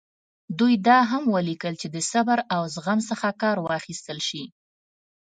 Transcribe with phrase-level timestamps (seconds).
[0.59, 4.43] دوی دا هم ولیکل چې د صبر او زغم څخه کار واخیستل شي.